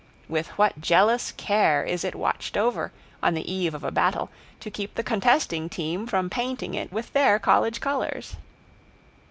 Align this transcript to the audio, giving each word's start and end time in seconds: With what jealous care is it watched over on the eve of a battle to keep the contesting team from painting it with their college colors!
With 0.27 0.47
what 0.57 0.81
jealous 0.81 1.31
care 1.31 1.83
is 1.83 2.03
it 2.03 2.15
watched 2.15 2.57
over 2.57 2.91
on 3.21 3.35
the 3.35 3.53
eve 3.53 3.75
of 3.75 3.83
a 3.83 3.91
battle 3.91 4.31
to 4.59 4.71
keep 4.71 4.95
the 4.95 5.03
contesting 5.03 5.69
team 5.69 6.07
from 6.07 6.27
painting 6.27 6.73
it 6.73 6.91
with 6.91 7.13
their 7.13 7.37
college 7.37 7.79
colors! 7.81 8.35